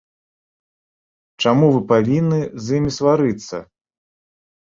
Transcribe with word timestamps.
Чаму 1.43 1.65
мы 1.75 1.81
павінны 1.91 2.39
з 2.67 2.79
імі 2.79 2.91
сварыцца? 2.97 3.57